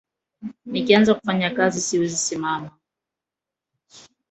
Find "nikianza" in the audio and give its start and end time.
0.65-1.13